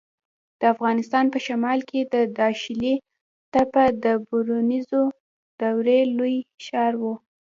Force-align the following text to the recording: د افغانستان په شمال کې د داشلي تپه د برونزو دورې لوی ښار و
د 0.59 0.61
افغانستان 0.73 1.25
په 1.33 1.39
شمال 1.47 1.79
کې 1.89 1.99
د 2.13 2.15
داشلي 2.39 2.95
تپه 3.53 3.85
د 4.03 4.05
برونزو 4.29 5.03
دورې 5.59 5.99
لوی 6.17 6.35
ښار 6.65 6.93
و 7.01 7.03